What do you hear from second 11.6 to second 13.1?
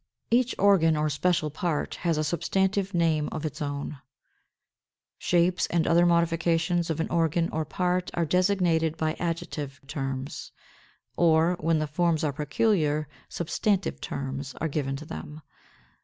the forms are peculiar,